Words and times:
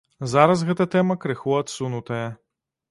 Зараз 0.31 0.63
гэта 0.69 0.89
тэма 0.95 1.19
крыху 1.27 1.57
адсунутая. 1.61 2.25